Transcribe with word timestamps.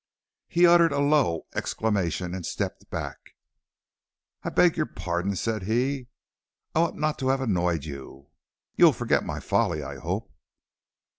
He 0.47 0.65
uttered 0.65 0.91
a 0.91 0.97
low 0.99 1.45
exclamation 1.53 2.33
and 2.33 2.43
stepped 2.43 2.89
back. 2.89 3.35
"I 4.41 4.49
beg 4.49 4.75
your 4.75 4.87
pardon," 4.87 5.35
said 5.35 5.61
he, 5.61 6.07
"I 6.73 6.79
ought 6.79 6.95
not 6.95 7.19
to 7.19 7.27
have 7.27 7.39
annoyed 7.41 7.85
you. 7.85 8.31
You 8.75 8.85
will 8.85 8.93
forget 8.93 9.23
my 9.23 9.39
folly, 9.39 9.83
I 9.83 9.97
hope." 9.97 10.31